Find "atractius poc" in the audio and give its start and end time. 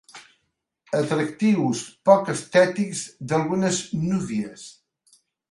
0.99-2.31